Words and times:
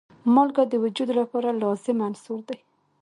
مالګه 0.33 0.63
د 0.69 0.73
وجود 0.83 1.09
لپاره 1.19 1.49
لازم 1.61 1.97
عنصر 2.07 2.39
دی. 2.47 2.59